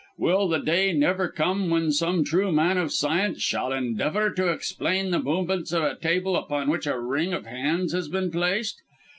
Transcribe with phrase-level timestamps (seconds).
[0.17, 5.11] Will the day never come when some true man of science shall endeavour to explain
[5.11, 8.81] the movements of a table upon which a ring of hands has been placed?